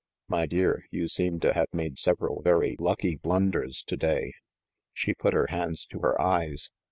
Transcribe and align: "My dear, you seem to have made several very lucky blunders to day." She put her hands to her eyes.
"My 0.27 0.47
dear, 0.47 0.87
you 0.89 1.07
seem 1.07 1.39
to 1.41 1.53
have 1.53 1.67
made 1.71 1.99
several 1.99 2.41
very 2.41 2.75
lucky 2.79 3.17
blunders 3.17 3.83
to 3.83 3.95
day." 3.95 4.33
She 4.93 5.13
put 5.13 5.35
her 5.35 5.45
hands 5.51 5.85
to 5.91 5.99
her 5.99 6.19
eyes. 6.19 6.71